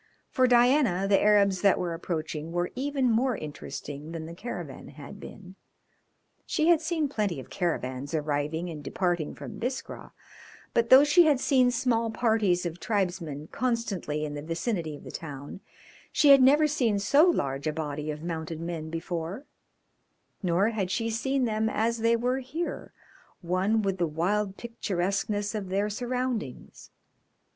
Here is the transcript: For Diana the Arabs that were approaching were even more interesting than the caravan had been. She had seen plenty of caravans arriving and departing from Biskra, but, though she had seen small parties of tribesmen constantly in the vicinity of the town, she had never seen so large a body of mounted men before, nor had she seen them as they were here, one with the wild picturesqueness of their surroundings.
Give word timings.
For 0.31 0.47
Diana 0.47 1.05
the 1.07 1.21
Arabs 1.21 1.61
that 1.61 1.77
were 1.77 1.93
approaching 1.93 2.51
were 2.51 2.71
even 2.75 3.11
more 3.11 3.37
interesting 3.37 4.13
than 4.13 4.25
the 4.25 4.33
caravan 4.33 4.87
had 4.87 5.19
been. 5.19 5.53
She 6.47 6.69
had 6.69 6.81
seen 6.81 7.07
plenty 7.07 7.39
of 7.39 7.51
caravans 7.51 8.15
arriving 8.15 8.67
and 8.67 8.83
departing 8.83 9.35
from 9.35 9.59
Biskra, 9.59 10.11
but, 10.73 10.89
though 10.89 11.03
she 11.03 11.27
had 11.27 11.39
seen 11.39 11.69
small 11.69 12.09
parties 12.09 12.65
of 12.65 12.79
tribesmen 12.79 13.49
constantly 13.51 14.25
in 14.25 14.33
the 14.33 14.41
vicinity 14.41 14.95
of 14.95 15.03
the 15.03 15.11
town, 15.11 15.59
she 16.11 16.29
had 16.29 16.41
never 16.41 16.65
seen 16.65 16.97
so 16.97 17.29
large 17.29 17.67
a 17.67 17.71
body 17.71 18.09
of 18.09 18.23
mounted 18.23 18.59
men 18.59 18.89
before, 18.89 19.45
nor 20.41 20.69
had 20.69 20.89
she 20.89 21.11
seen 21.11 21.45
them 21.45 21.69
as 21.69 21.99
they 21.99 22.15
were 22.15 22.39
here, 22.39 22.91
one 23.41 23.83
with 23.83 23.99
the 23.99 24.07
wild 24.07 24.57
picturesqueness 24.57 25.53
of 25.53 25.69
their 25.69 25.91
surroundings. 25.91 26.89